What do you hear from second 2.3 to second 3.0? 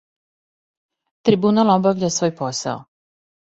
посао.